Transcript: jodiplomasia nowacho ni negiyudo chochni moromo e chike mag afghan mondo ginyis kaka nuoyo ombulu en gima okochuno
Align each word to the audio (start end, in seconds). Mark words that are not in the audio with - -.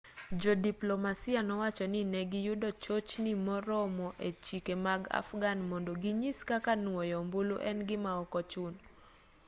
jodiplomasia 0.41 1.39
nowacho 1.49 1.85
ni 1.93 2.01
negiyudo 2.15 2.69
chochni 2.83 3.31
moromo 3.45 4.07
e 4.27 4.29
chike 4.45 4.73
mag 4.85 5.01
afghan 5.19 5.59
mondo 5.69 5.91
ginyis 6.03 6.39
kaka 6.49 6.71
nuoyo 6.83 7.15
ombulu 7.23 7.55
en 7.69 7.77
gima 7.89 8.11
okochuno 8.23 8.79